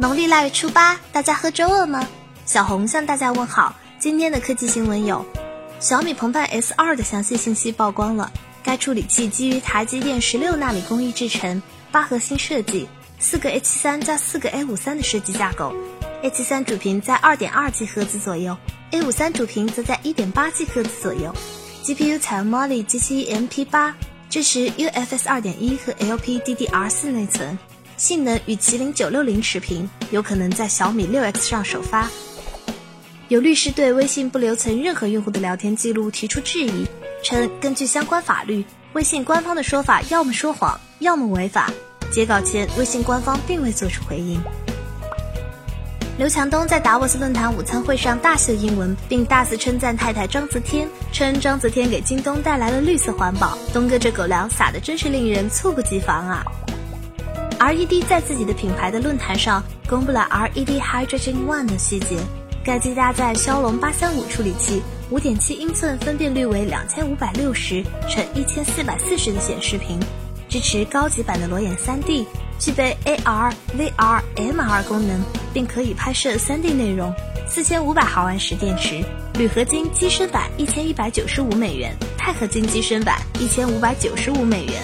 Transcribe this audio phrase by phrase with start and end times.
[0.00, 2.08] 农历腊月初八，大家喝粥了吗？
[2.46, 3.74] 小红向大家问好。
[3.98, 5.22] 今天的科技新闻有：
[5.78, 8.32] 小米澎湃 S2 的详细信息曝光了，
[8.62, 11.62] 该处理器基于台积电十六纳米工艺制成，
[11.92, 15.74] 八核心设计，四个 H3 加四个 A53 的设计架构。
[16.22, 18.56] H3 主频在二点二 G 赫兹左右
[18.92, 21.30] ，A53 主频则在一点八 G 赫兹左右。
[21.84, 23.92] GPU 采用 Mali G7 MP8，
[24.30, 27.58] 支持 UFS 二点一和 LPDDR4 内存。
[28.00, 32.08] 性能与麒麟九六零持平，有可能在小米六 X 上首发。
[33.28, 36.86] 有律师对微信不留存任何用户的聊天记录提出质疑，
[37.22, 38.64] 称根据相关法律，
[38.94, 41.70] 微信官方的说法要么说谎，要么违法。
[42.10, 44.40] 截稿前，微信官方并未作出回应。
[46.16, 53.58] 刘强东在达沃斯论坛午餐会上大秀英文，并大肆称赞太太章泽天，称章泽天给京东带来了绿色环保。
[53.74, 56.42] 东哥这狗粮撒的真是令人猝不及防啊
[57.60, 62.16] ！RED 在自己的品牌的论坛上公布了 RED Hydrogen One 的细节。
[62.64, 70.00] 该机搭载骁龙八三五处理器，5.7英寸分辨率为2560乘1440的显示屏，
[70.48, 72.24] 支持高级版的裸眼 3D，
[72.58, 77.14] 具备 AR、VR、MR 功能，并可以拍摄 3D 内容。
[77.48, 79.04] 4500毫安时电池，
[79.34, 84.74] 铝合金机身版1195美元，钛合金机身版1595美元。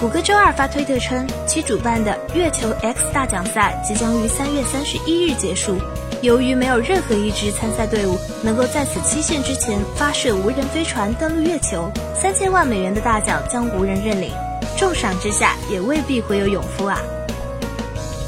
[0.00, 5.78] 谷歌周二发推特称，其主办的月球 X 大奖赛即将于三月三十一日结束。
[6.20, 14.30] 由于没有任何一支参赛队伍能够在此期限之前发射无人飞船登陆月球，三千万美元的大奖将无人认领。
[14.76, 16.98] 重赏之下，也未必会有勇夫啊！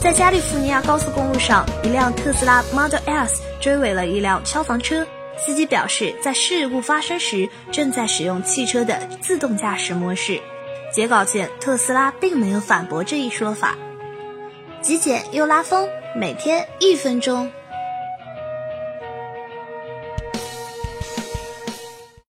[0.01, 5.07] 在加利福尼亚高速公路上，一辆特斯拉 Model S 追尾了一辆消防车，
[5.45, 10.41] 司机表示，在事故发生时正在使用汽车的自动驾驶模式。
[10.97, 13.77] 截稿前，特斯拉并没有反驳这一说法。
[14.81, 17.53] 极简又拉风，每天一分钟。